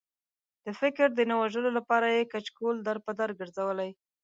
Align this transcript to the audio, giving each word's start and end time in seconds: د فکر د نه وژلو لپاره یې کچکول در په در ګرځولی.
د 0.65 0.67
فکر 0.79 1.07
د 1.13 1.19
نه 1.29 1.35
وژلو 1.41 1.69
لپاره 1.77 2.07
یې 2.15 2.29
کچکول 2.33 2.75
در 2.87 2.97
په 3.05 3.11
در 3.19 3.29
ګرځولی. 3.39 3.89